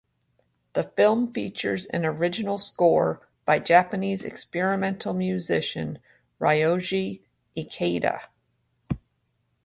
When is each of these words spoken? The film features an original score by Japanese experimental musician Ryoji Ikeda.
The 0.73 0.81
film 0.97 1.31
features 1.31 1.85
an 1.85 2.07
original 2.07 2.57
score 2.57 3.29
by 3.45 3.59
Japanese 3.59 4.25
experimental 4.25 5.13
musician 5.13 5.99
Ryoji 6.39 7.21
Ikeda. 7.55 8.21